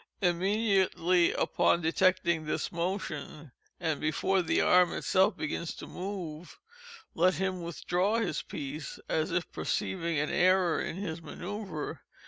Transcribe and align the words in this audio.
Immediately 0.23 1.31
upon 1.33 1.81
detecting 1.83 2.45
this 2.47 2.71
motion, 2.71 3.51
and 3.79 4.01
before 4.01 4.41
the 4.41 4.59
arm 4.59 4.91
itself 4.93 5.37
begins 5.37 5.75
to 5.75 5.85
move, 5.85 6.57
let 7.13 7.35
him 7.35 7.61
withdraw 7.61 8.15
his 8.17 8.41
piece, 8.41 8.99
as 9.07 9.31
if 9.31 9.51
perceiving 9.51 10.17
an 10.17 10.31
error 10.31 10.81
in 10.81 10.95
his 10.95 11.21
manœuvre. 11.21 11.99